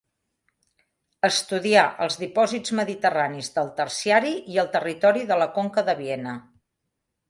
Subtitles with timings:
[1.29, 6.39] Estudià els dipòsits mediterranis del Terciari i el territori de la Conca de Viena.